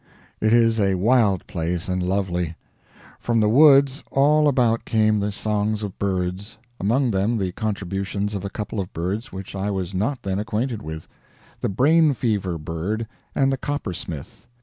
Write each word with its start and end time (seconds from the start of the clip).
]It 0.41 0.51
is 0.51 0.79
a 0.79 0.95
wild 0.95 1.45
place 1.45 1.87
and 1.87 2.01
lovely. 2.01 2.55
From 3.19 3.39
the 3.39 3.47
woods 3.47 4.03
all 4.09 4.47
about 4.47 4.83
came 4.83 5.19
the 5.19 5.31
songs 5.31 5.83
of 5.83 5.99
birds, 5.99 6.57
among 6.79 7.11
them 7.11 7.37
the 7.37 7.51
contributions 7.51 8.33
of 8.33 8.43
a 8.43 8.49
couple 8.49 8.79
of 8.79 8.91
birds 8.93 9.31
which 9.31 9.55
I 9.55 9.69
was 9.69 9.93
not 9.93 10.23
then 10.23 10.39
acquainted 10.39 10.81
with: 10.81 11.07
the 11.59 11.69
brain 11.69 12.15
fever 12.15 12.57
bird 12.57 13.05
and 13.35 13.53
the 13.53 13.57
coppersmith. 13.57 14.47